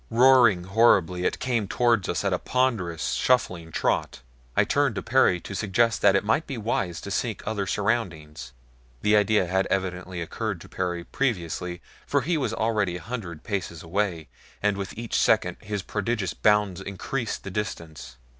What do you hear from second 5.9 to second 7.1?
that it might be wise